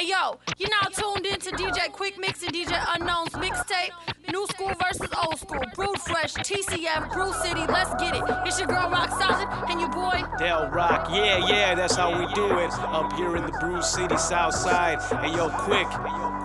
[0.00, 3.90] Hey yo, you're now tuned in to DJ Quick Mix and DJ Unknown's mixtape.
[4.32, 5.60] New school versus old school.
[5.74, 8.22] Brewed fresh, TCM, Brew City, let's get it.
[8.46, 12.32] It's your girl Rock Solid and your boy Del Rock, yeah, yeah, that's how we
[12.32, 12.72] do it.
[12.78, 15.02] Up here in the Brew City South Side.
[15.20, 15.90] Hey yo, quick,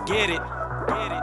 [0.04, 0.42] get it,
[0.86, 1.22] get it.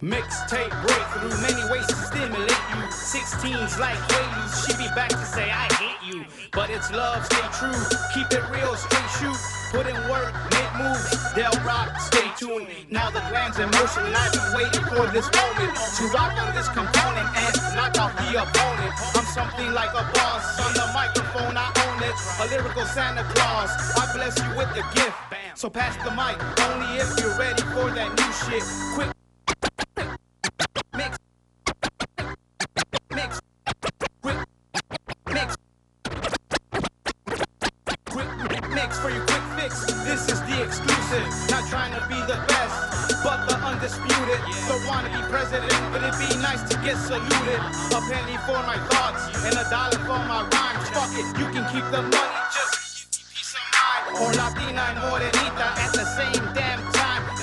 [0.00, 2.86] Mixtape breakthrough, many ways to stimulate you.
[2.94, 6.24] 16s like Quaaludes, she be back to say I hate you.
[6.52, 7.80] But it's love, stay true,
[8.14, 9.36] keep it real, straight shoot.
[9.70, 12.68] Put in work, make moves, Del Rock, stay tuned.
[12.90, 16.54] Now the plan's in motion, and I've been waiting for this moment to rock on
[16.54, 18.92] this component and knock out the opponent.
[19.14, 22.16] I'm something like a boss on the microphone, I own it.
[22.40, 25.16] A lyrical Santa Claus, I bless you with the gift.
[25.54, 26.40] So pass the mic,
[26.70, 28.64] only if you're ready for that new shit.
[28.94, 29.17] Quick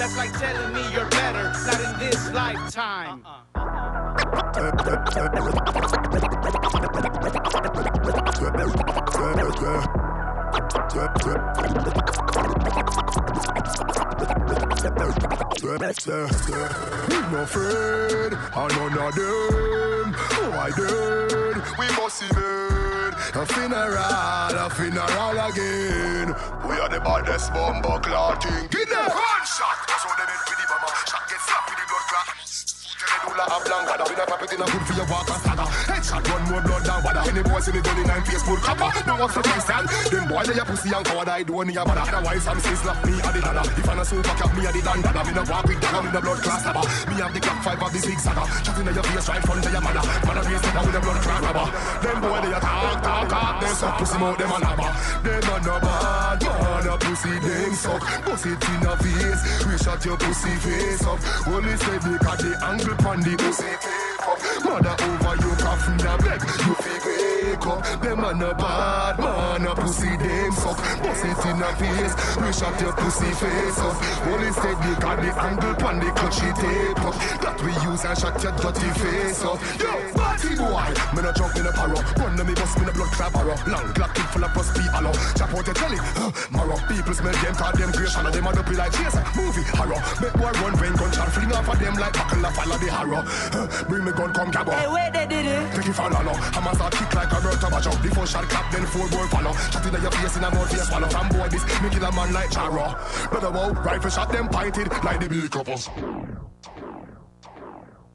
[0.05, 3.25] That's like telling me you're better, not in this lifetime.
[17.09, 20.15] We no afraid, and none of them.
[20.37, 21.55] Oh, Why dead?
[21.79, 22.95] We must dead.
[23.33, 26.27] A funeral, a funeral again.
[26.69, 27.51] We are the baddest
[27.99, 28.67] clotting.
[28.67, 28.84] Get
[33.85, 35.54] Da we not pop it in a good for your walk and
[36.15, 37.23] Headshot run more blood than water.
[37.29, 38.89] Any boy see me gun nine face full copper.
[39.07, 39.83] No one for Christian.
[40.11, 42.01] Them boy they a pussy and coward I do any a bother.
[42.01, 43.69] Otherwise some say slap me a the ladder.
[43.75, 45.21] If I'm a super cap me a the dandada.
[45.25, 46.83] Me no walk with dagger, me no blood class stabber.
[47.09, 48.43] Me have the clock five of the six saga.
[48.63, 50.03] Shot in your face right front of your mother.
[50.25, 51.67] Man a race with a blood clot rubber.
[51.99, 53.61] Them boy they a talk talk talk.
[53.61, 54.87] Them suck pussy mouth them a nabba.
[55.23, 58.01] Them a no bad man a pussy them suck.
[58.23, 59.41] Pussy in a face.
[59.65, 61.19] We shot your pussy face up.
[61.47, 64.39] Only steady 'cause the angle pon the pussy tape up.
[64.63, 66.74] Mother over you coffin a beg.
[67.65, 67.81] Up.
[68.01, 70.77] Them a no bad man a pussy them suck.
[71.01, 72.13] Pussy it in a face.
[72.37, 73.95] We shot your pussy face up.
[74.27, 77.15] Only steady 'cause the angle pon the cushy tape up.
[77.41, 79.57] That we use and shot your dirty face up.
[79.81, 80.93] Yo, party boy.
[81.15, 82.05] Me no jump in a parrot.
[82.19, 83.57] Run to me bust me no blood crab arrow.
[83.65, 85.11] Long black kid full of puss pea allo.
[85.37, 85.97] Chop out your telly.
[85.97, 86.77] Huh, Marrow.
[86.87, 88.29] People smell them 'cause them grey shallow.
[88.29, 89.23] Them a dopey like chaser.
[89.35, 89.99] Movie harrow.
[90.21, 91.29] Make boy run rain gun shot.
[91.33, 93.23] Fling off of them like buckle of follow the harrow.
[93.53, 94.71] Huh, Bring me gun come cabo.
[94.71, 95.73] Hey, wait, they did it.
[95.73, 98.01] Take it for no I'ma start kick like a bird to watch out.
[98.01, 99.53] Before shot clap, then four boy follow.
[99.53, 101.09] Shot in your face in a mouth face swallow.
[101.09, 103.29] From boy this, me kill a man like Charo.
[103.29, 105.89] Brother wow, rifle shot them pinted like the big couples.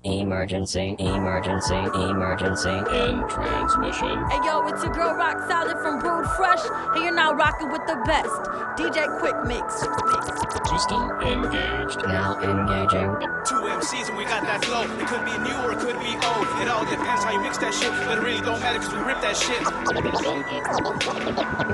[0.04, 2.70] Emergency, emergency, emergency.
[2.70, 4.24] In transmission.
[4.30, 7.82] Hey yo, it's your girl Rock Solid from Brewed Fresh, and you're now rocking with
[7.86, 8.32] the best.
[8.80, 9.84] DJ Quick Mix.
[9.84, 10.40] Mix.
[10.70, 12.00] System engaged.
[12.08, 13.12] Now engaging.
[13.44, 14.88] Two MCs and we got that flow.
[14.88, 16.48] It could be new or it could be old.
[16.64, 19.04] It all depends how you mix that shit, but it really don't matter because we
[19.04, 19.60] rip that shit.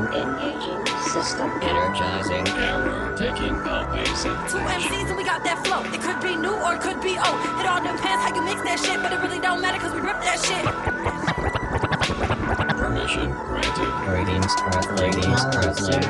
[0.02, 0.82] Engaging.
[1.14, 2.48] System energizing.
[2.58, 3.14] Error.
[3.14, 4.34] Taking a basic.
[4.50, 5.84] Two MCs and we got that flow.
[5.94, 7.38] It could be new or it could be old.
[7.62, 10.00] It all depends how you mix that shit, but it really don't matter because we
[10.00, 10.64] rip that shit.
[12.76, 13.90] Permission granted.
[14.08, 16.08] Greetings, Earth ladies, Earth ladies.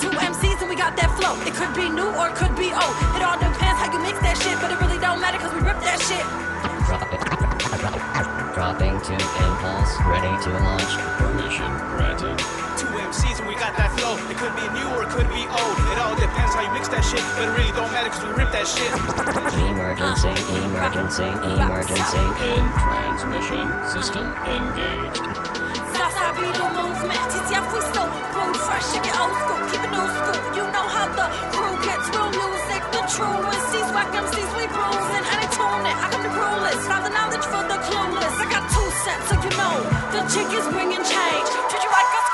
[0.00, 1.36] Two MCs and we got that flow.
[1.44, 2.96] It could be new or it could be old.
[3.16, 5.60] It all depends how you mix that shit, but it really don't matter because we
[5.60, 6.24] rip that shit.
[6.88, 7.20] Dropping.
[8.54, 9.92] Dropping to impulse.
[10.08, 10.92] Ready to launch.
[11.20, 12.65] Permission granted.
[13.06, 14.18] Two MCs and we got that flow.
[14.26, 15.76] It could be new or it could be old.
[15.94, 18.34] It all depends how you mix that shit, but it really don't matter because we
[18.34, 18.90] rip that shit.
[19.78, 20.34] Emergency,
[20.66, 22.24] emergency, emergency.
[22.50, 23.62] In transmission.
[23.94, 25.22] System engaged.
[25.94, 27.22] Southside be the movement.
[27.30, 30.38] TTF we still brewed fresh, shake old school, keep it new school.
[30.58, 32.82] You know how the crew gets real music.
[32.90, 35.94] The true MCs, whack MCs, we bruising and they tune it.
[35.94, 38.34] I come to rulers, found the knowledge for the clueless.
[38.34, 39.74] I got two cents, so you know
[40.10, 41.46] the chick is bringing change.
[41.70, 42.25] Treat you like a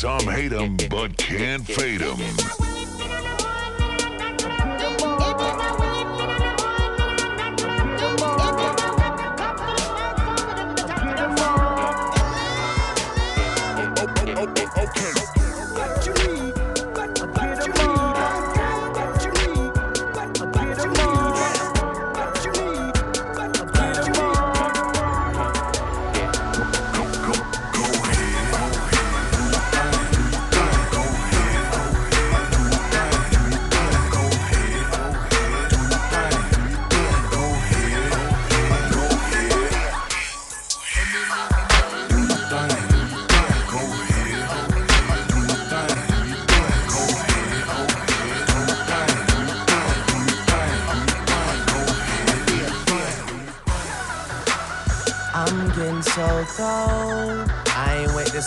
[0.00, 2.67] Some hate 'em, but can't fade 'em.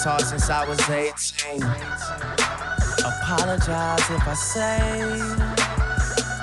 [0.01, 1.61] This hard since I was 18.
[3.05, 4.79] Apologize if I say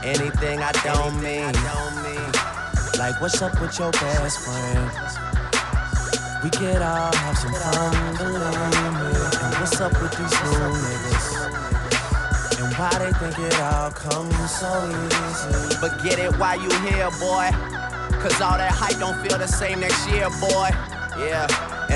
[0.04, 1.52] anything I don't mean.
[2.98, 4.90] Like, what's up with your best friend?
[6.44, 8.42] We could all have some fun, believe.
[9.42, 11.28] And what's up with these new niggas?
[12.60, 14.70] And why they think it all comes so
[15.18, 15.78] easy?
[15.80, 17.50] But get it while you here, boy.
[18.22, 20.70] Cause all that hype don't feel the same next year, boy.
[21.18, 21.67] Yeah.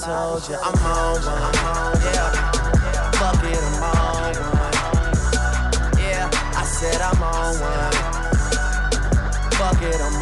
[0.00, 1.42] told you I'm on one.
[1.42, 2.32] I'm on, yeah.
[3.20, 4.72] Fuck it, I'm on one.
[6.00, 7.92] Yeah, I said I'm on one.
[9.58, 10.19] Fuck it, I'm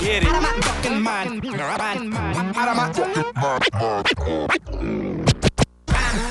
[0.00, 0.42] get Out of it.
[0.42, 1.46] my fucking mind.
[2.56, 3.64] Out of my fucking mind.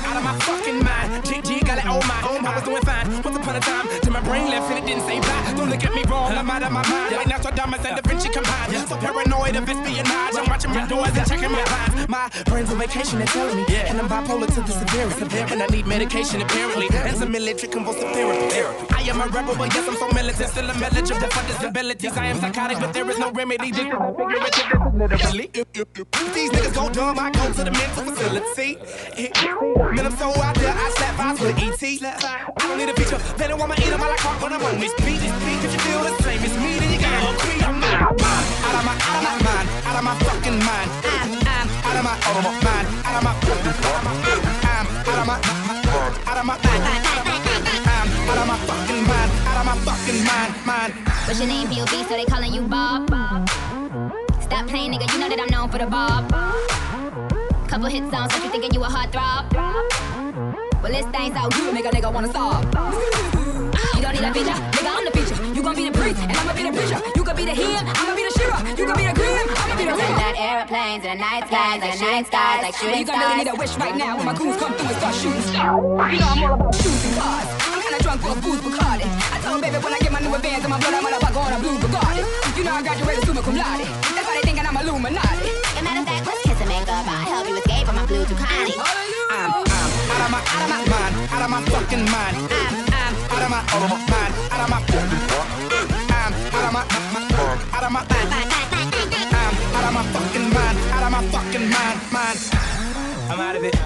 [0.08, 1.24] out of my fucking mind.
[1.24, 2.44] GG got it on my own.
[2.46, 3.22] I was doing fine.
[3.22, 5.54] Once upon a time, till my brain left and it didn't say bye.
[5.56, 6.32] Don't look at me wrong.
[6.32, 7.14] I'm out of my mind.
[7.42, 8.88] So dumb and Da Vinci combined.
[8.88, 10.34] So paranoid of espionage.
[10.36, 12.08] I'm watching my doors and checking my lines.
[12.08, 13.64] My brain's on vacation, they're telling me.
[14.18, 15.52] Bipolar to the severest.
[15.52, 16.88] And I need medication, apparently.
[16.90, 18.86] And some military convulsive therapy.
[18.90, 20.50] I am a rebel, but yes, I'm so militant.
[20.50, 22.16] Still I'm eligible for disabilities.
[22.16, 23.70] I am psychotic, but there is no remedy.
[23.70, 25.50] This is figurative, this literally.
[26.34, 28.78] These niggas go dumb, I go to the mental facility.
[29.94, 31.82] Man, I'm so out there, I slap eyes with ET.
[32.02, 34.52] I don't need a feature, they don't want my eat 'em, I like heart when
[34.52, 35.20] I'm on this beat.
[35.22, 37.60] This beat, if you feel the same as me, then you gotta agree.
[37.62, 38.22] I'm out,
[38.66, 41.47] out of my, out of my mind, out of my fucking mind.
[41.98, 46.38] Out of my, out of my mind, out of my, I'm out of my, out
[46.38, 46.78] of my, I'm
[48.28, 50.92] out of my fucking mind, out of my fucking mind, mind.
[51.26, 51.66] What's your name?
[51.66, 52.04] P.O.B.
[52.04, 53.10] So they calling you Bob.
[54.40, 55.12] Stop playing, nigga.
[55.12, 56.30] You know that I'm known for the Bob.
[57.66, 59.52] Couple hit songs, got you thinking you a hard throb.
[60.80, 62.64] Well, this thing's out good, make a nigga wanna solve.
[63.96, 65.44] You don't need a picture, nigga, I'm the picture.
[65.52, 67.17] You gon' be the priest, and I'ma be the preacher.
[67.38, 68.58] You be the him, I'ma be the shira.
[68.74, 70.10] You gon' be the grim, I'ma be the river.
[70.18, 73.46] Like airplanes in the night skies, like shooting stars, like You shooting gon' really need
[73.46, 75.78] a wish right now when my goons come through and start shooting stars.
[75.78, 77.46] You know I'm all about shooting cars.
[77.62, 79.06] I'm kinda drunk a booze Bacardi.
[79.06, 81.36] I told baby when I get my new advance in my blood, I'm gonna walk
[81.38, 82.22] on a blue Bugatti.
[82.58, 83.86] You know I graduated summa cum laude.
[83.86, 85.46] That's why they thinking I'm Illuminati.
[85.46, 86.90] As a matter of fact, let's kiss and make.
[86.90, 88.74] I'll help you escape from my blue Ducati.
[89.30, 92.34] I'm, I'm out of my, out of my mind, out of my fucking mind.
[92.50, 95.68] I'm, I'm out of my, out of my mind, out of my fucking mind.
[96.18, 97.27] I'm out of my, my,
[97.72, 98.52] out of my, mind.
[99.72, 102.38] I'm out of my fucking mind, out of my fucking mind, mind.
[103.30, 103.76] I'm out of it.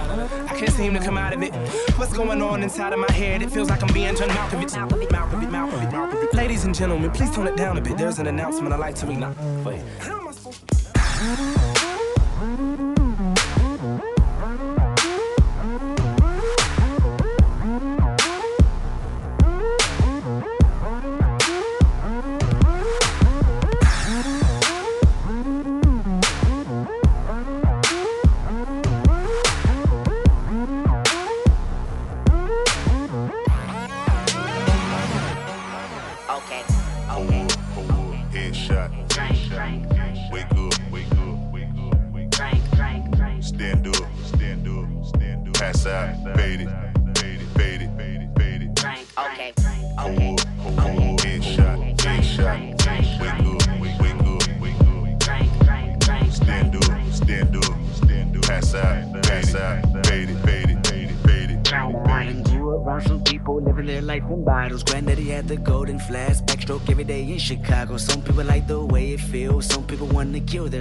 [0.51, 1.53] I can't seem to come out of it.
[1.99, 3.43] What's going on inside of my head?
[3.43, 6.35] It feels like I'm being turned out of it.
[6.35, 7.99] Ladies and gentlemen, please tone it down a bit.
[7.99, 9.21] There's an announcement I'd like to read.
[9.65, 9.83] Wait.
[9.99, 11.62] How am I supposed to?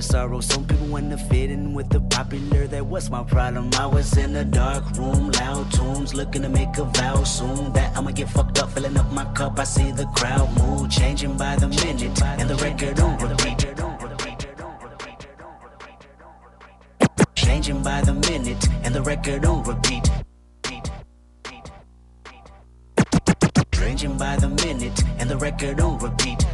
[0.01, 0.41] Their sorrow.
[0.41, 2.67] Some people want to fit in with the popular.
[2.67, 3.69] That was my problem.
[3.77, 7.95] I was in a dark room, loud tunes, looking to make a vow soon that
[7.97, 9.59] I'ma get fucked up, filling up my cup.
[9.59, 13.59] I see the crowd mood changing by the minute, and the record on repeat.
[17.35, 20.09] Changing by the minute, and the record on repeat.
[23.73, 26.45] Changing by the minute, and the record on repeat.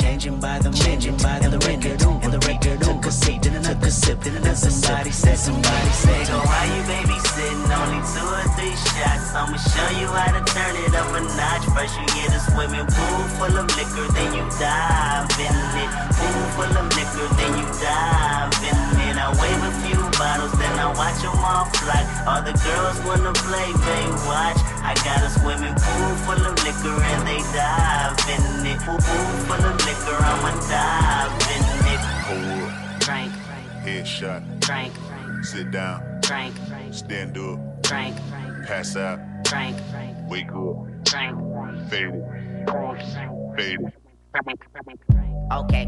[0.00, 3.56] Changing by the changing by the record on and the record took a seat, then
[3.56, 7.68] another sip, then another somebody said, somebody said, So why you babysitting?
[7.68, 9.36] Only two or three shots.
[9.36, 11.64] I'ma show you how to turn it up a notch.
[11.76, 15.90] First you get a swimming pool full of liquor, then you dive in it.
[16.16, 19.16] Pool full of liquor, then you dive in it.
[19.20, 19.89] I wave a few
[20.80, 22.00] I watch them all fly.
[22.26, 24.56] All the girls wanna play, they watch.
[24.80, 28.80] I got a swimming pool full of liquor and they dive in it.
[28.80, 32.00] Pool, pool full of liquor, I'ma dive in it.
[32.24, 33.32] Hold up, Drink,
[33.84, 34.60] headshot.
[34.60, 34.92] drink,
[35.44, 36.54] Sit down, drink,
[36.92, 38.16] stand up, drink,
[38.66, 39.76] pass out, drink,
[40.28, 41.36] wake up, drink,
[41.90, 43.94] fade it, fade it.
[45.52, 45.86] Okay.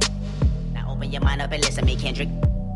[0.72, 2.28] Now open your mind up and listen to me, Kendrick.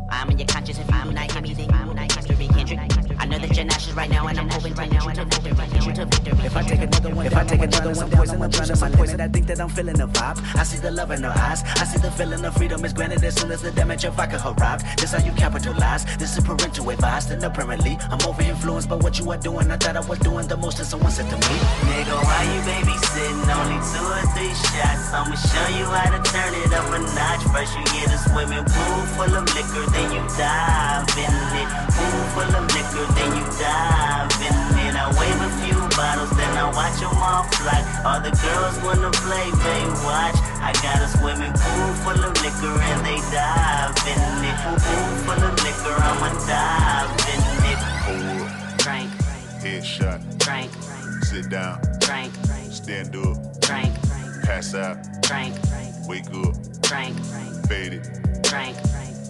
[0.09, 1.55] I'm in your conscious if I'm not then you
[1.93, 3.16] not history, Kendrick.
[3.27, 5.51] I know that you're nauseous right now, and I'm hoping to lead you to victory,
[5.51, 6.45] lead you to victory.
[6.45, 8.89] If I take another one, if I take another one, poison the brush of my
[8.89, 9.19] poison.
[9.19, 10.39] I think that I'm feeling the vibe.
[10.55, 11.61] I see the love in her eyes.
[11.75, 14.39] I see the feeling of freedom is granted as soon as the damage of vodka
[14.47, 14.85] arrives.
[14.95, 16.05] This how you capitalize.
[16.15, 17.29] This is parental advice.
[17.29, 19.69] and apparently I'm over influenced by what you are doing.
[19.71, 21.55] I thought I was doing the most, and someone said to me,
[21.91, 23.43] Nigga, why you babysitting?
[23.43, 25.11] Only two or three shots.
[25.11, 27.43] I'ma show you how to turn it up a notch.
[27.51, 31.67] First you get a swimming pool full of liquor, then you dive in it.
[31.91, 34.55] Pool full of liquor, then you dive in
[34.85, 34.93] it.
[34.95, 37.81] I wave a few bottles, then I watch them all fly.
[38.05, 40.37] All the girls wanna play, they watch.
[40.61, 44.57] I got a swimming pool full of liquor and they dive in it.
[44.63, 47.79] Pool, pool full of liquor, I'ma dive in it.
[48.05, 49.09] Hold up, Drink,
[49.61, 50.19] headshot.
[50.37, 50.71] drink,
[51.23, 52.31] Sit down, drink,
[52.71, 53.93] stand up, drink,
[54.43, 55.53] pass out, drink,
[56.07, 57.15] wake up, drink,
[57.67, 58.03] fade it,
[58.43, 58.77] drink,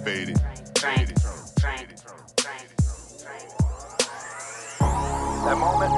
[0.05, 0.39] fade it,
[0.77, 1.19] fade it,
[1.59, 1.97] fade
[5.47, 5.93] That moment.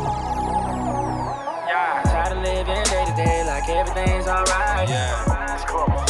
[1.68, 2.04] Yeah.
[2.06, 4.88] Tired of living day to day like everything's alright.
[4.88, 5.56] Yeah.
[5.56, 5.90] It's close.
[5.90, 6.09] Close.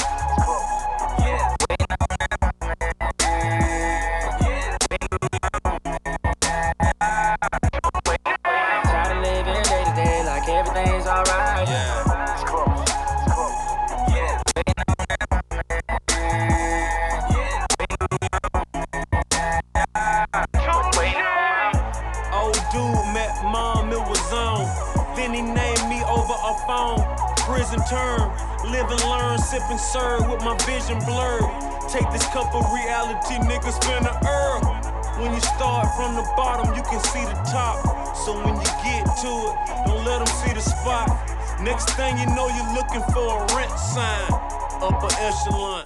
[42.00, 44.32] Thing you know, you're looking for a rent sign.
[44.79, 45.86] Upper echelon.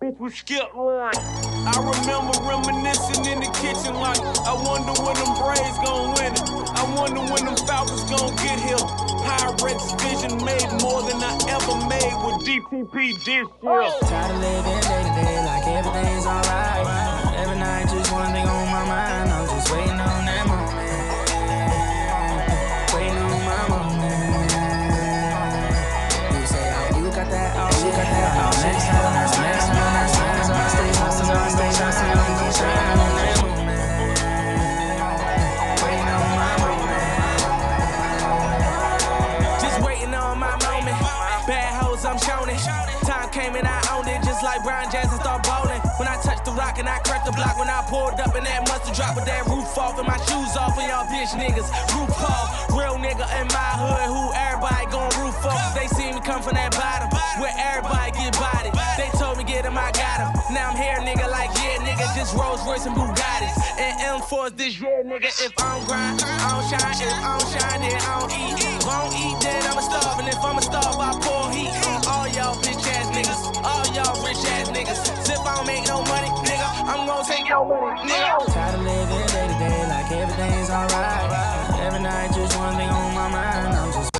[0.00, 1.12] Bitch, we skip one.
[1.68, 4.16] I remember reminiscing in the kitchen like,
[4.48, 6.48] I wonder when them Braves gon' win it.
[6.80, 8.80] I wonder when them Falcons gon' get here.
[9.20, 13.44] Pyrex vision made more than I ever made with DPP this year.
[13.60, 17.36] Tired of living day to day like everything's alright.
[17.36, 18.59] Every night, just one thing on
[42.32, 42.99] I'm it.
[43.30, 45.78] Came and I owned it, just like Brian Jackson start bowling.
[46.02, 48.42] When I touched the rock and I cracked the block, when I pulled up and
[48.42, 51.70] that mustard drop with that roof off and my shoes off and y'all bitch niggas.
[51.94, 55.62] Roof off, real nigga in my hood who everybody gon' roof off.
[55.78, 57.06] They see me come from that bottom
[57.38, 58.74] where everybody get bodied.
[58.98, 60.30] They told me get him, I got him.
[60.50, 63.54] Now I'm here, nigga, like yeah, nigga, just Rolls Royce and Bugattis.
[63.78, 65.30] And M4's this year, nigga.
[65.30, 66.98] If I don't grind, I don't shine.
[66.98, 68.58] If I don't shine, then I don't eat.
[68.58, 70.18] If I don't eat, then I'ma starve.
[70.18, 73.09] And if I'ma starve, I pour heat on all y'all bitch ass
[74.90, 75.30] niggas.
[75.30, 78.52] If I don't make no money, nigga, I'm gonna take your money, nigga.
[78.52, 81.80] Tired of living day to day like everything's alright.
[81.80, 83.74] Every night, just one thing on my mind.
[83.74, 84.10] I'm just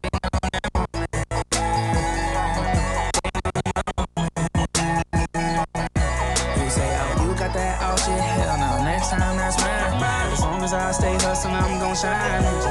[7.03, 8.21] oh, you got that out shit.
[8.21, 10.33] Hell no, next time that's mine.
[10.33, 12.70] As long as I stay hustling, I'm gonna shine.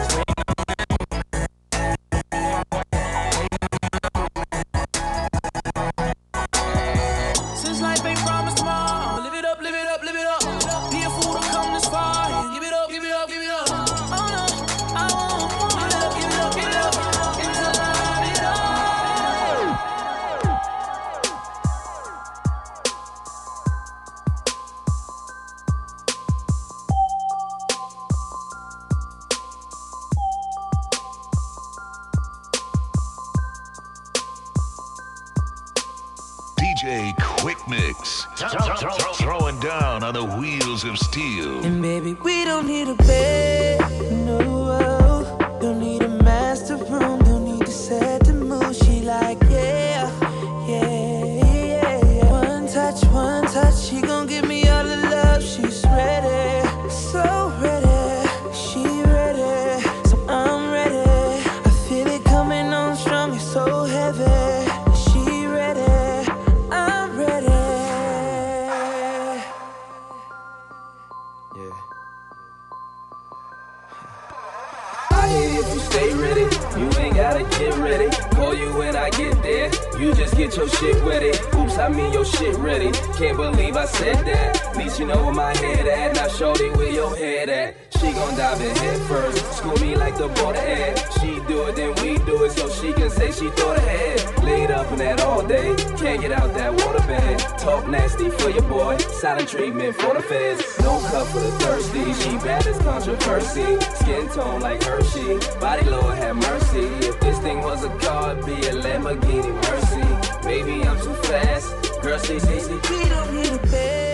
[88.39, 88.45] In
[88.77, 89.57] head first.
[89.57, 90.97] School me like the border ad.
[91.19, 94.43] She do it, then we do it, so she can say she thought ahead.
[94.45, 95.75] Laid up in that all day.
[95.97, 97.37] Can't get out that water bed.
[97.59, 98.97] Talk nasty for your boy.
[99.19, 100.63] Silent treatment for the feds.
[100.79, 102.13] No cup for the thirsty.
[102.13, 103.77] She bad as controversy.
[103.95, 105.37] Skin tone like Hershey.
[105.59, 106.87] Body Lord have mercy.
[107.09, 110.47] If this thing was a car, it'd be a Lamborghini Mercy.
[110.47, 111.75] Maybe I'm too fast.
[112.01, 114.08] Girl, she see We don't need a bed,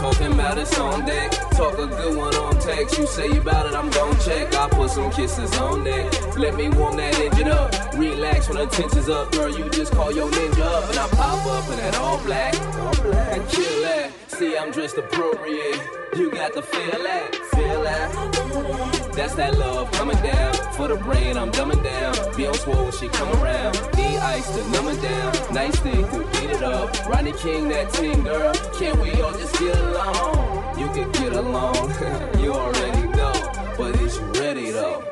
[0.00, 1.49] Talking about it's on deck.
[1.60, 2.98] Talk a good one on text.
[2.98, 4.54] You say about it, I'm gon' check.
[4.54, 6.38] I put some kisses on that.
[6.38, 7.70] Let me warm that engine up.
[7.92, 9.30] Relax when the tension's up.
[9.32, 10.88] Girl, you just call your ninja up.
[10.88, 12.54] And I pop up in that all black.
[12.78, 13.36] All black.
[13.36, 14.10] And kill that.
[14.28, 15.78] See, I'm dressed appropriate.
[16.16, 17.36] You got to feel that.
[17.52, 19.12] Feel that.
[19.14, 20.54] That's that love coming down.
[20.72, 22.36] For the brain, I'm dumbing down.
[22.38, 23.76] Be on swole when she come around.
[23.98, 25.52] E ice to numb it down.
[25.52, 27.06] Nice thing to beat it up.
[27.06, 28.54] Ronnie King, that team, girl.
[28.78, 30.49] Can't we all just get along?
[30.80, 31.74] You can get along.
[32.40, 33.32] you already know.
[33.76, 35.04] But is you ready though?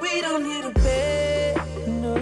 [0.00, 2.12] We don't need a bed, no.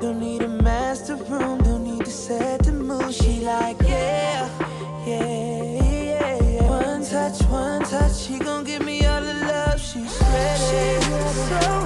[0.00, 3.14] Don't need a master room, don't need to set the mood.
[3.14, 4.48] She like, yeah,
[5.06, 6.68] yeah, yeah.
[6.68, 9.80] One touch, one touch, she gon' give me all the love.
[9.80, 11.85] She's ready, so ready.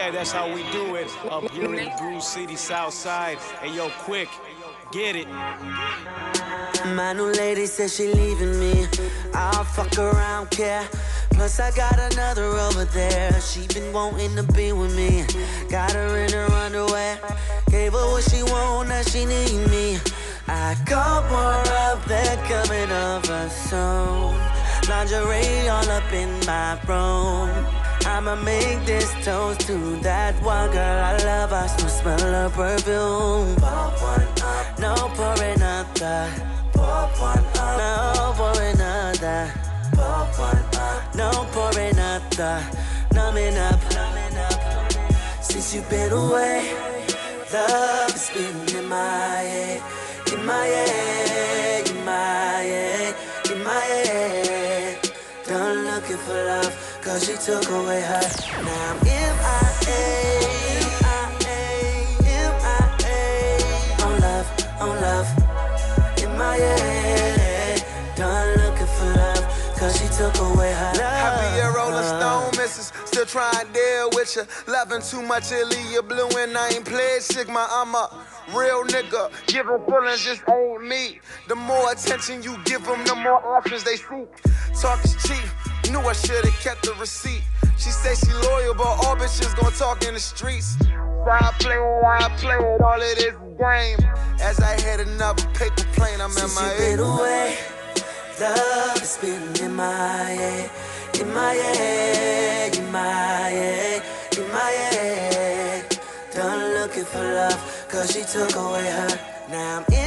[0.00, 3.36] Yeah, that's how we do it up here in Brew City, South Side.
[3.60, 4.30] Hey, yo, quick,
[4.92, 5.28] get it.
[6.96, 8.86] My new lady says she leaving me.
[9.34, 10.88] I'll fuck around, care.
[11.34, 13.38] Plus I got another over there.
[13.42, 15.26] She been wanting to be with me.
[15.68, 17.18] Got her in her underwear.
[17.70, 19.98] Gave her what she want, now she need me.
[20.48, 24.34] I got more up there coming over soon.
[24.88, 27.89] Lingerie all up in my room.
[28.06, 31.52] I'ma make this toast to that one girl I love.
[31.52, 33.56] I still smell her perfume.
[33.56, 36.30] Pour one up, no pour another.
[36.72, 39.52] Pour one up, no pour another.
[39.94, 42.62] Pour one up, no pour another.
[43.12, 44.92] Numbing up, numbing up.
[45.42, 46.72] Since you've been away,
[47.52, 49.82] love has been in my head,
[50.32, 53.14] in my head, in my head,
[53.50, 55.10] in my head.
[55.46, 56.79] Done looking for love.
[57.02, 58.20] Cause she took away her.
[58.62, 59.32] Now I'm MIA.
[61.40, 61.96] MIA.
[64.04, 64.46] On love,
[64.82, 65.28] on love.
[66.22, 67.82] In my head.
[68.16, 69.44] Done looking for love.
[69.78, 71.00] Cause she took away her love.
[71.00, 72.92] I be a Rolling Stone, missus.
[73.06, 74.42] Still trying to deal with you.
[74.70, 77.66] Loving too much, Ilya Blue, and I ain't played Sigma.
[77.70, 78.10] I'm a
[78.54, 79.30] real nigga.
[79.46, 81.18] Giving feelings just ain't me.
[81.48, 84.28] The more attention you give them, the more options they seek.
[84.78, 85.69] Talk is cheap.
[85.90, 87.42] Knew I should've kept the receipt.
[87.76, 90.76] She say she loyal, but all bitches gon' talk in the streets.
[90.78, 93.98] So I play it, I play it, all this game.
[94.40, 97.58] As I hit another paper plane, I'm Since in my been away,
[98.40, 100.70] love has been in my head,
[101.20, 104.02] in my head, in my head,
[104.38, 106.00] in my head.
[106.32, 109.08] Done looking for love, cause she took away her.
[109.50, 109.99] Now I'm MIA.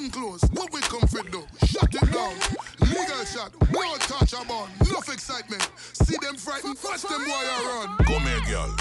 [0.00, 1.44] Listen close, what we come for do.
[1.66, 2.34] Shut it down.
[2.80, 4.70] Legal shot, blow touch a bun.
[4.80, 5.70] Enough excitement.
[5.76, 7.96] See them frightened, watch them boy a run.
[8.06, 8.76] Come here, girl.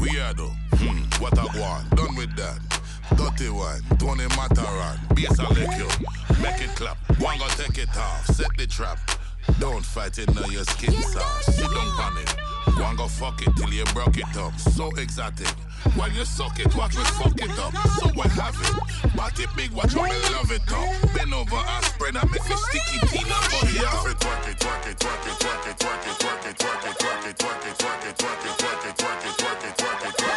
[0.00, 0.50] We are though.
[0.72, 1.88] Hmm, what a go on.
[1.90, 2.58] Done with that.
[3.16, 4.98] Dirty one, Tony Matterhorn.
[5.14, 5.86] Bass a lick you.
[6.42, 6.98] Make it clap.
[7.20, 8.26] One go take it off.
[8.26, 8.98] Set the trap.
[9.60, 11.44] Don't fight it now your skin soft.
[11.44, 12.43] Sit down on it.
[12.80, 14.58] One go fuck it till you broke it up.
[14.58, 15.48] So exotic.
[15.96, 17.72] While you suck it, watch me fuck it up.
[17.98, 19.16] So I have it.
[19.16, 21.14] Body big, watch me love it up.
[21.14, 23.70] Bend over and spread and make me sticky peanut butter.
[23.70, 27.24] Yeah, it, twerk it, twerk it, twerk it, twerk it, twerk it, twerk it, twerk
[27.24, 29.76] it, twerk it, twerk it, twerk it, twerk it, twerk it, twerk it, twerk it,
[29.76, 30.34] twerk it, twerk it,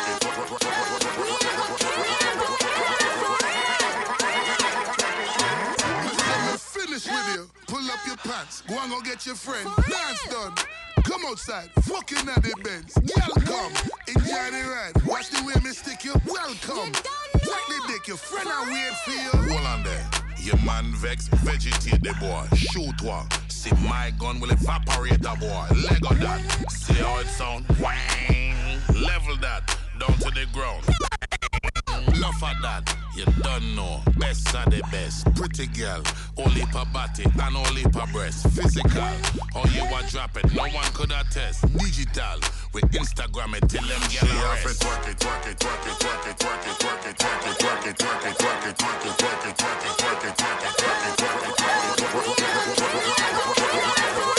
[6.51, 7.49] me finish with you.
[7.67, 8.61] Pull up your pants.
[8.67, 9.69] Go and go get your friend.
[9.89, 10.66] Dance done.
[11.37, 11.83] Come outside.
[11.83, 12.93] Fucking at the Benz.
[12.93, 13.73] Girl, come.
[14.07, 15.05] Enjoy the ride.
[15.05, 16.13] Watch the way me stick you.
[16.25, 16.91] Welcome.
[16.93, 18.07] Take the dick.
[18.07, 19.53] Your friend I wait for you.
[19.53, 20.09] Hold on there.
[20.39, 22.47] Your man vex, vegetate the boy.
[22.55, 23.27] Shoot one.
[23.49, 25.67] See my gun will evaporate the boy.
[25.87, 26.71] Leg on that.
[26.71, 27.65] See how it sound?
[27.79, 28.79] Wang.
[29.03, 29.77] Level that.
[29.99, 30.83] Down to the ground.
[32.43, 32.97] At that.
[33.15, 33.99] You don't know.
[34.19, 35.25] Best of the best.
[35.33, 36.03] Pretty girl.
[36.37, 38.47] Only per body and only per breast.
[38.53, 39.01] Physical.
[39.53, 40.53] How you a drop it.
[40.53, 41.65] No one could attest.
[41.77, 42.39] Digital.
[42.73, 44.81] We Instagram it till them get arrest.
[44.81, 48.21] Twerk it, twerk it, twerk it, twerk it, twerk it, twerk it, twerk it, twerk
[48.27, 50.67] it, twerk it, twerk it, twerk it, twerk it, twerk it, twerk it, twerk it,
[50.67, 51.83] twerk it, twerk
[52.53, 52.57] it,
[54.17, 54.36] Walk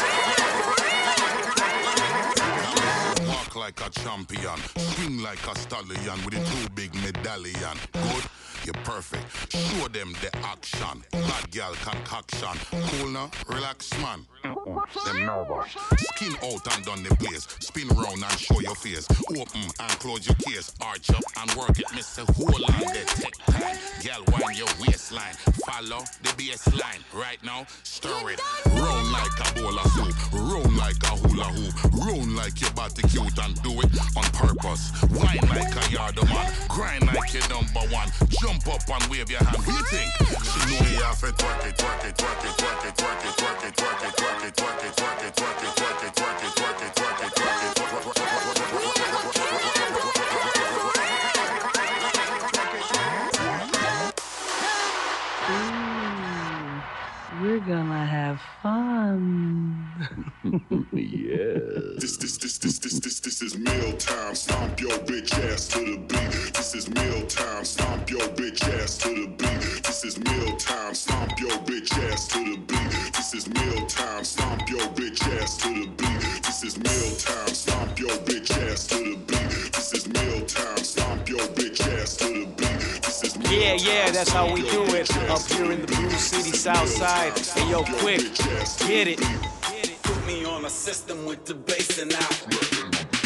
[3.58, 7.76] like a champion, swing like a stallion with a two big medallion.
[7.92, 8.24] Good,
[8.68, 9.24] you're perfect.
[9.50, 11.02] Show them the action.
[11.10, 12.56] Bad girl concoction.
[12.70, 14.26] Cool now, relax man.
[14.44, 15.72] Them nervous.
[15.96, 17.48] Skin out and down the place.
[17.60, 19.08] Spin round and show your face.
[19.30, 20.74] Open and close your case.
[20.82, 22.28] Arch up and work it, Mr.
[22.36, 23.76] Hold on the tech time.
[24.04, 25.34] Girl, wind your waistline.
[25.64, 27.00] Follow the baseline.
[27.14, 28.40] Right now, stir it.
[28.66, 30.32] Round like a bowl of soup.
[30.32, 32.04] Round like a hula hoop.
[32.04, 34.92] Round like your body cute and do it on purpose.
[35.10, 36.52] Wine like a yard man.
[36.68, 38.08] Grind like your number one.
[38.28, 39.56] Jump up and wave your hand.
[39.66, 40.10] You think?
[40.42, 43.36] She know you have to twerk it, twerk it, twerk it, twerk it, twerk it,
[43.36, 46.48] twerk it, twerk it, twerk it, twerk it, twerk it, twerk it, twerk it, twerk
[46.48, 46.57] it,
[57.68, 59.84] gonna have fun.
[60.92, 61.98] yeah.
[61.98, 64.34] This, this, this, this, this, this, this is meal time.
[64.34, 66.54] Stomp your bitch ass to the beat.
[66.54, 67.66] This is meal time.
[67.66, 69.84] Stomp your bitch ass to the beat.
[69.84, 70.94] This is meal time.
[70.94, 73.12] Stomp your bitch ass to the beat.
[73.12, 74.24] This is meal time.
[74.24, 76.42] Stomp your bitch ass to the beat.
[76.44, 77.54] This is meal time.
[77.54, 79.72] Stomp your bitch ass to the beat.
[79.74, 80.78] This is meal time.
[80.78, 82.87] Stomp your bitch ass to the beat.
[83.08, 85.10] Yeah, yeah, that's how we do it.
[85.30, 87.32] Up here in the Brew City, South Side.
[87.38, 88.20] Hey, yo, quick,
[88.86, 89.18] get it.
[90.02, 93.17] Put me on a system with the bass and out.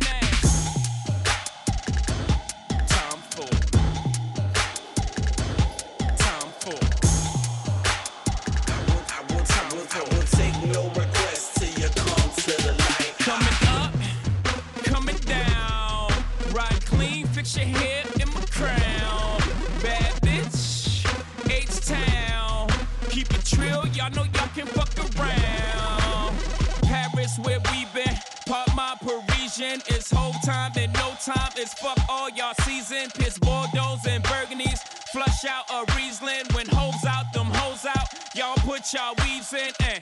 [0.00, 0.88] Your ass.
[2.88, 3.48] Time for.
[6.16, 6.78] Time for.
[8.68, 13.14] I will, I will, I will take no requests till you come to the light.
[13.18, 13.92] Coming up,
[14.84, 16.12] coming down.
[16.52, 19.40] Ride clean, fix your hair in my crown.
[19.82, 21.04] Bad bitch,
[21.50, 22.68] H Town.
[23.10, 26.36] Keep it trill, y'all know y'all can fuck around.
[26.82, 28.21] Paris, where we been.
[29.62, 29.82] Parisian.
[29.88, 31.50] It's whole time and no time.
[31.56, 33.10] It's fuck all y'all season.
[33.14, 34.80] Piss Bordeaux and Burgundies.
[35.12, 36.46] Flush out a Riesling.
[36.54, 38.08] When hoes out, them hoes out.
[38.34, 40.00] Y'all put y'all weaves in and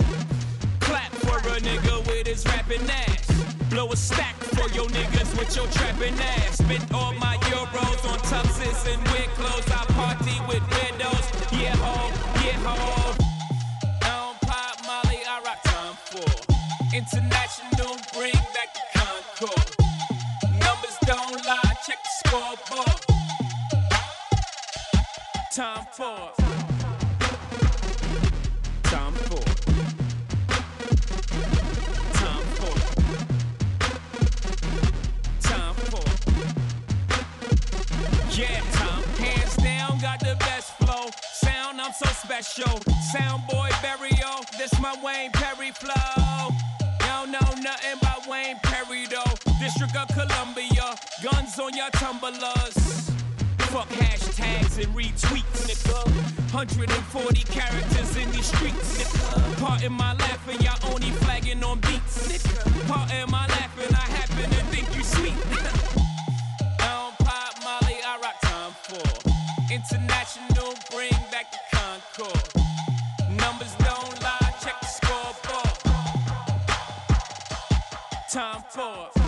[0.80, 3.26] clap for a nigga with his rapping ass.
[3.70, 6.58] Blow a stack for your niggas with your trapping ass.
[6.58, 7.29] Spent all my
[38.40, 39.02] Yeah, time.
[39.20, 41.10] Hands down, got the best flow.
[41.44, 42.80] Sound, I'm so special.
[43.12, 46.48] Sound boy burial, this my Wayne Perry flow.
[47.04, 49.34] Y'all know nothing about Wayne Perry though.
[49.60, 53.10] District of Columbia, guns on your tumblers.
[53.68, 56.00] Fuck hashtags and retweets, nigga.
[56.54, 59.60] 140 characters in these streets, nigga.
[59.60, 62.88] Part in my laughing, y'all only flagging on beats, nigga.
[62.88, 65.36] Part in my laughing, I happen to think you sweet.
[65.52, 65.79] I
[69.80, 70.74] international.
[70.90, 72.48] Bring back the Concord.
[73.30, 75.78] Numbers don't lie, check the scoreboard.
[78.30, 79.19] Time for.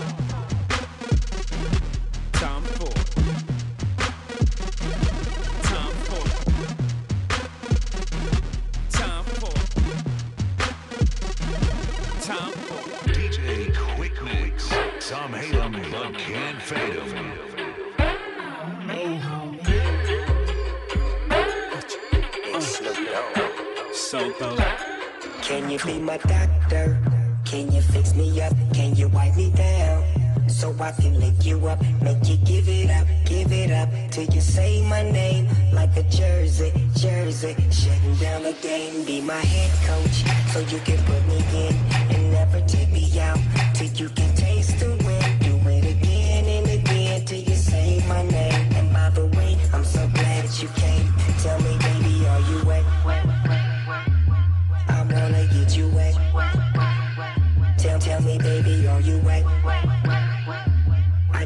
[25.53, 26.99] Can you be my doctor?
[27.45, 28.55] Can you fix me up?
[28.73, 30.03] Can you wipe me down?
[30.49, 34.25] So I can lick you up, make you give it up, give it up till
[34.33, 37.55] you say my name like a jersey, jersey.
[37.71, 41.75] Shutting down the game, be my head coach, so you can put me in
[42.17, 43.39] and never take me out
[43.75, 45.39] till you can taste the win.
[45.41, 48.73] Do it again and again till you say my name.
[48.77, 51.12] And by the way, I'm so glad that you came.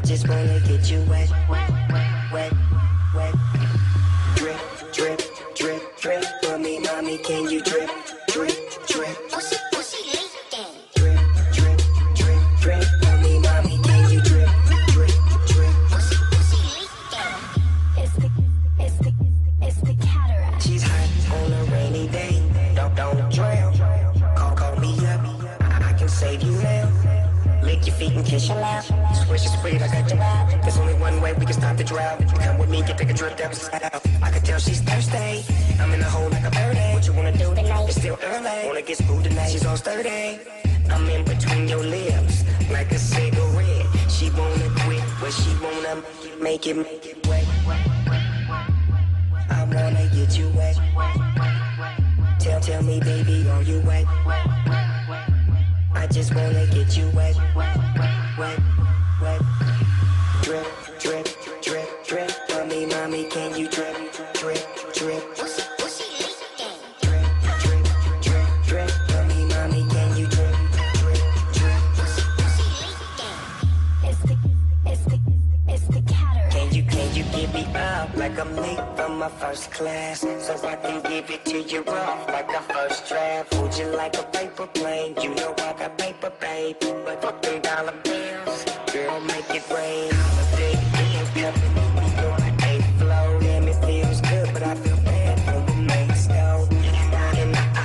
[0.07, 1.69] Just wanna get you wet, wet,
[2.31, 2.53] wet.
[3.13, 3.33] Wet
[4.35, 4.57] Drip,
[4.93, 5.21] drip,
[5.53, 6.23] drip, drip.
[6.43, 7.89] For me, mommy, can you drip,
[8.29, 8.55] drip,
[8.87, 9.17] drip?
[9.27, 9.57] Drip,
[10.45, 11.79] drip,
[12.15, 12.83] drip, drip.
[13.03, 14.49] For me, mommy, can you drip,
[14.87, 15.11] drip,
[15.47, 15.75] drip?
[17.97, 18.31] It's the,
[18.79, 19.13] it's the,
[19.61, 20.63] it's the cataract.
[20.63, 22.41] She's hot on a rainy day.
[22.75, 23.77] Don't, don't drown.
[24.37, 25.19] Call, call me up.
[25.59, 26.89] I, I can save you now.
[27.61, 28.96] Lick your feet and kiss your mouth.
[29.37, 30.61] Your sweet, I got your mouth.
[30.63, 32.17] There's only one way we can stop the drought.
[32.39, 33.51] Come with me, get take a trip down.
[34.23, 35.45] I can tell she's thirsty.
[35.79, 36.79] I'm in the hole like a birdie.
[36.95, 37.85] What you wanna do tonight?
[37.85, 38.65] It's still early.
[38.65, 39.51] Wanna get smooth tonight?
[39.51, 40.39] She's all sturdy.
[40.89, 43.85] I'm in between your lips, like a cigarette.
[44.09, 46.01] She wanna quit, but she wanna
[46.41, 47.45] make it, make it wet.
[49.51, 50.79] I wanna get you wet.
[52.39, 54.05] Tell, tell me, baby, are you wet?
[55.93, 57.77] I just wanna get you wet, wet,
[58.39, 58.59] wet.
[59.17, 59.41] Drip,
[60.43, 61.27] drip,
[61.63, 62.29] drip, drip.
[62.49, 63.95] For mommy, can you drip,
[64.35, 64.59] drip,
[64.93, 65.23] drip?
[65.35, 65.35] Drip,
[66.99, 67.25] drip,
[68.21, 68.89] drip, drip.
[69.09, 70.55] For mommy, can you drip,
[70.93, 71.21] drip,
[71.53, 71.87] drip?
[77.31, 80.19] Give me up like I'm late from my first class?
[80.21, 83.53] So I can give it to you rough like a first draft.
[83.55, 85.15] Hold you like a paper plane.
[85.21, 86.77] You know I got paper, babe.
[86.79, 88.76] But fuck them dollar bills
[89.07, 90.11] girl, make it rain.
[90.11, 91.85] I'm a Big hands coming, me
[92.25, 93.39] on an eighth floor.
[93.41, 96.67] Damn, it feels good, but I feel bad for the main stove.
[97.41, 97.83] And I,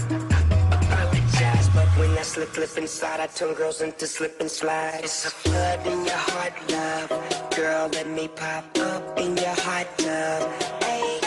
[0.77, 5.05] apologize, but when I slip, slip inside, I turn girls into slip and slides.
[5.05, 7.09] It's a flood in your heart, love.
[7.57, 10.41] Girl, let me pop up in your hot tub.
[10.83, 11.21] Hey,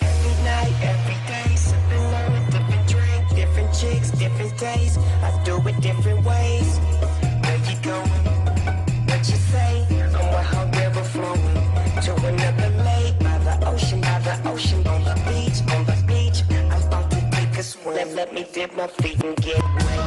[0.00, 4.98] every night, every day, sipping on a different drink, different chicks, different days.
[5.26, 6.67] I do it different ways.
[18.38, 19.98] Me dip my feet and get wet.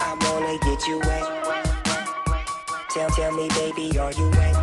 [0.00, 1.24] I wanna get you wet.
[2.90, 4.61] Tell, tell me, baby, are you wet?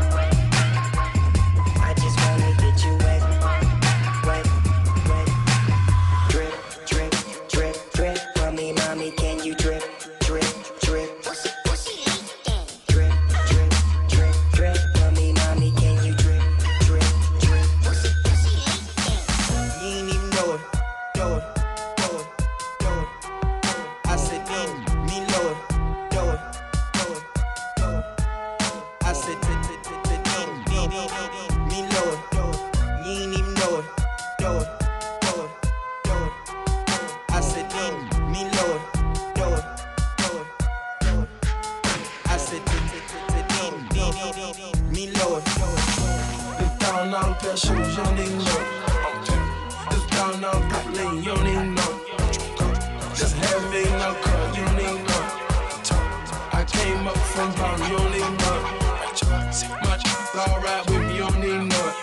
[60.40, 61.94] Much all right with me, you don't even know.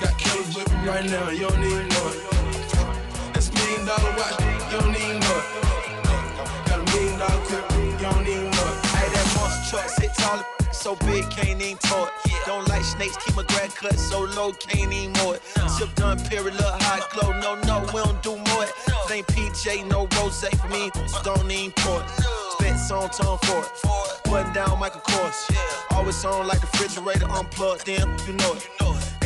[0.00, 2.12] Got killers with me right now, you don't even know.
[3.34, 4.47] It's million dollar watch,
[10.88, 12.10] so big, can't even it.
[12.46, 15.42] Don't like snakes, keep my grad cut so low, can't even mow it.
[15.68, 17.30] Sip done, period, look hot glow.
[17.40, 18.72] No, no, we don't do more it.
[19.12, 22.08] Ain't PJ, no rose for me, so don't even pour it.
[22.52, 23.70] Spent song tone for it.
[24.30, 25.36] Button down Michael Kors.
[25.90, 28.68] Always on like the refrigerator unplugged, damn, you know it.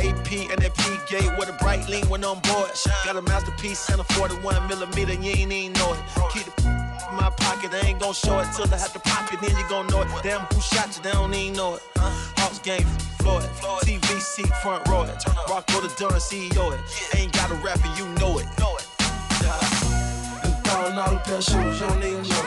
[0.03, 2.70] AP and that P gate with a bright lean when on board.
[3.05, 6.01] Got a masterpiece and a 41 millimeter, you ain't even know it.
[6.33, 6.82] Keep the
[7.12, 9.51] in my pocket, I ain't gon' show it till I have to pop it, then
[9.57, 10.09] you gon' know it.
[10.22, 11.03] Damn, who shot you?
[11.03, 11.83] They don't even know it.
[11.96, 12.87] Uh, Hawks game,
[13.20, 13.44] Floyd,
[13.85, 15.22] TV seat front row it.
[15.48, 16.81] Rock with the Dunn CEO it.
[17.16, 18.46] Ain't got a rapper, you know it.
[18.59, 18.87] Know it.
[20.44, 22.44] It's down all pair of shoes, you don't even know.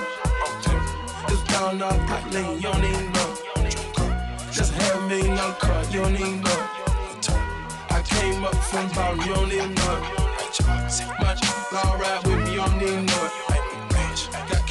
[1.30, 3.36] It's down all black lane, you don't even know.
[4.52, 6.70] Just have me in no car, you don't even know.
[7.90, 10.02] I came up from bottom, you don't even know.
[11.20, 11.42] Much
[11.74, 13.46] all right with me, you don't even know.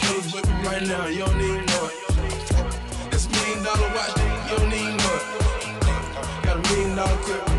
[0.04, 1.90] Killers with me right now, you don't even know.
[3.12, 4.16] It's million dollar watch,
[4.50, 5.18] you don't even know.
[6.42, 7.53] Got a million dollar clip,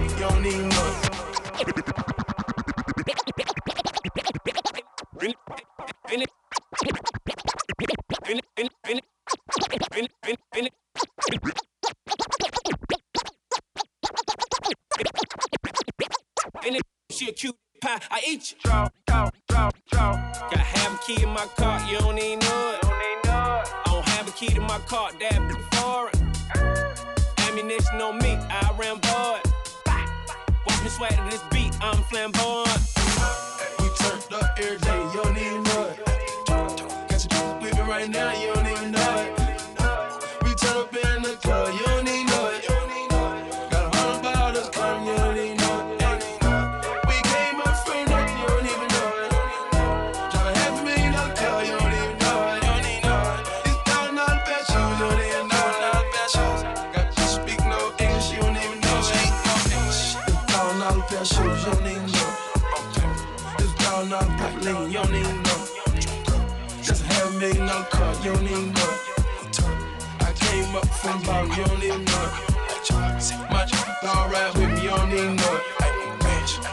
[74.98, 75.60] don't even know.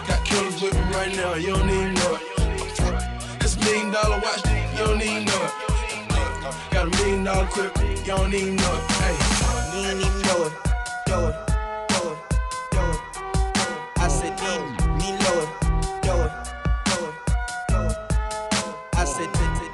[0.06, 2.18] Got killers with me right now, you don't even know.
[3.40, 5.50] This million dollar watch, you don't even know.
[6.70, 8.80] Got a million dollar clip, you don't even know.
[9.02, 9.16] Hey,
[9.74, 9.94] you
[10.26, 10.52] know it,
[11.08, 11.34] know it,
[12.74, 12.98] know it.
[13.98, 14.70] I said, know it,
[15.24, 15.52] know it,
[16.06, 17.96] know it.
[18.94, 19.66] I said, me, me,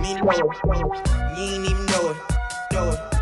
[0.00, 0.42] me know it.
[1.36, 2.16] You ain't even know it,
[2.72, 3.21] know it,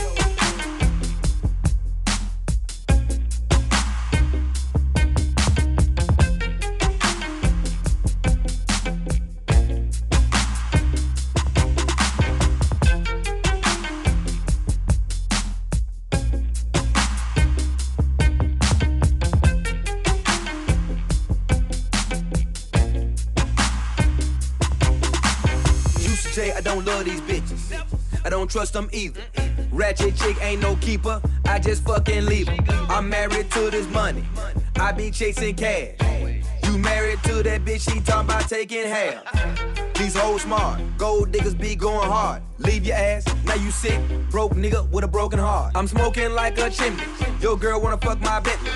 [28.51, 29.21] trust them either.
[29.71, 31.21] Ratchet chick ain't no keeper.
[31.45, 32.85] I just fucking leave her.
[32.89, 34.23] I'm married to this money.
[34.75, 35.95] I be chasing cash.
[36.65, 39.23] You married to that bitch, she talking about taking half.
[39.95, 42.41] These hoes smart, gold diggers be going hard.
[42.57, 43.99] Leave your ass, now you sick,
[44.29, 45.71] broke nigga with a broken heart.
[45.75, 47.03] I'm smoking like a chimney.
[47.39, 48.71] Your girl wanna fuck my Bentley.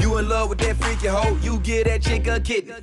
[0.00, 2.74] You in love with that freaky hoe, you get that chick a kidney.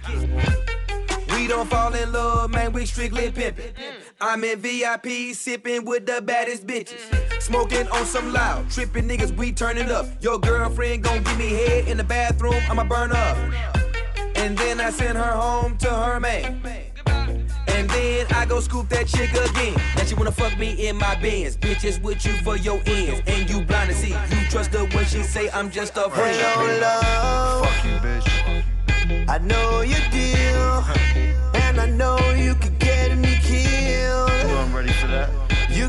[1.34, 4.09] We don't fall in love, man, we strictly pimpin'.
[4.22, 7.00] I'm in VIP, sippin' with the baddest bitches.
[7.42, 10.08] Smoking on some loud, trippin' niggas, we turnin' up.
[10.22, 13.38] Your girlfriend gon' give me head in the bathroom, I'ma burn up.
[14.36, 16.62] And then I send her home to her man.
[17.70, 19.76] And then I go scoop that chick again.
[19.96, 21.56] Now she wanna fuck me in my Benz.
[21.56, 23.22] Bitches with you for your ends.
[23.26, 24.10] And you blind to see.
[24.10, 26.38] You trust her when she say I'm just a friend.
[26.42, 27.66] Hello, love.
[27.68, 29.30] Fuck you, bitch.
[29.30, 30.84] I know you deal,
[31.56, 32.79] and I know you could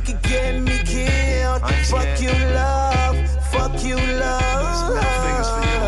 [0.00, 1.60] You could get me killed.
[1.60, 2.20] Fuck scared.
[2.20, 3.16] you, love.
[3.52, 4.88] Fuck you, love.
[4.88, 5.80] Middle fingers for you.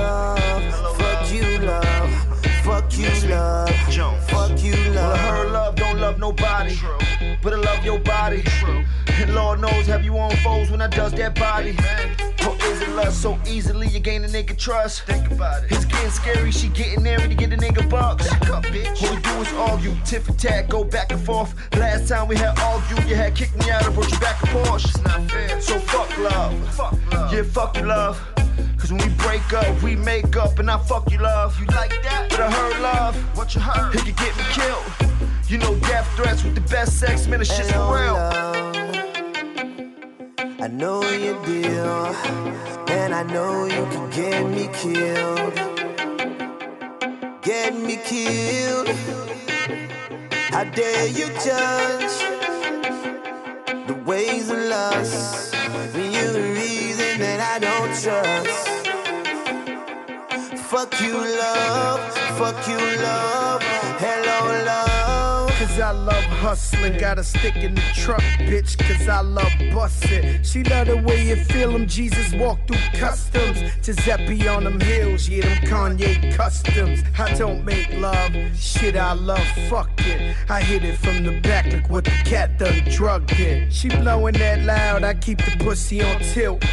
[0.98, 2.10] Fuck you, love.
[2.62, 3.70] Fuck you, love.
[4.28, 5.14] Fuck you, Well, love.
[5.14, 6.76] I heard love don't love nobody,
[7.42, 8.44] but I love your body.
[9.08, 11.70] And Lord knows, have you on foes when I does that body?
[12.46, 15.04] Or is it lust so easily you gain a nigga trust?
[15.04, 15.72] Think about it.
[15.72, 18.28] It's getting scary, she getting married to get a nigga bucks.
[19.70, 21.54] Argue, tiff and tag, go back and forth.
[21.76, 24.42] Last time we had argued, you you had kicked me out and brought you back
[24.42, 24.88] a Porsche.
[24.88, 25.60] It's not fair.
[25.60, 26.74] So fuck love.
[26.74, 27.32] Fuck love.
[27.32, 28.20] Yeah, fuck you, love.
[28.78, 31.58] Cause when we break up, we make up, and I fuck you, love.
[31.60, 32.28] You like that?
[32.30, 33.16] But I heard love.
[33.36, 33.94] What you heard?
[33.94, 34.84] It could get me killed.
[35.48, 38.14] You know, death threats with the best sex, man, it's shit's for real.
[38.14, 38.76] love.
[40.64, 42.06] I know you deal,
[42.88, 45.54] and I know you can get me killed.
[47.42, 48.88] Get me killed.
[50.52, 52.14] How dare you judge
[53.86, 55.54] the ways of lust
[55.94, 58.68] when you're the reason that I don't trust.
[60.70, 62.00] Fuck you, love.
[62.38, 63.62] Fuck you, love.
[63.98, 64.21] Cause
[65.92, 68.78] I love hustling, got a stick in the truck, bitch.
[68.78, 70.42] Cause I love bustin'.
[70.42, 71.78] She love the way you feel.
[71.84, 73.60] Jesus walk through customs.
[73.82, 77.02] Giuseppe on them hills, yeah, them Kanye customs.
[77.18, 80.34] I don't make love, shit, I love fucking.
[80.48, 83.70] I hit it from the back like what the cat done drugged in.
[83.70, 86.64] She blowing that loud, I keep the pussy on tilt.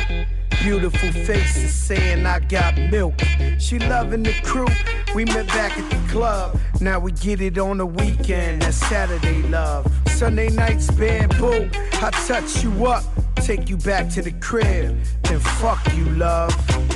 [0.62, 3.20] Beautiful faces saying I got milk.
[3.58, 4.68] She loving the crew.
[5.16, 6.60] We met back at the club.
[6.82, 8.62] Now we get it on the weekend.
[8.62, 9.92] That's Saturday love.
[10.08, 11.70] Sunday nights bamboo.
[11.94, 13.04] I touch you up,
[13.36, 14.98] take you back to the crib.
[15.24, 16.54] Then fuck you, love.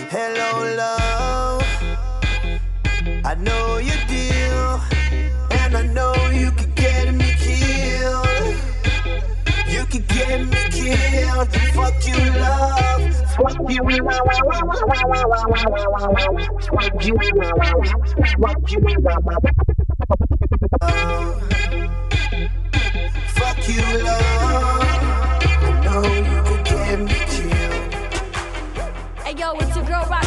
[0.09, 1.63] Hello, love.
[3.25, 4.81] I know you deal,
[5.51, 8.55] and I know you could get me killed.
[9.67, 11.49] You could get me killed.
[11.73, 13.22] Fuck you, love.
[23.33, 24.83] Fuck you, love.
[25.61, 27.93] I know you get me killed.
[29.23, 30.22] Hey yo, it's your girl Rock